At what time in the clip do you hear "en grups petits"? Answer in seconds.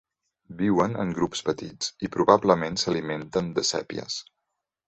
1.03-1.93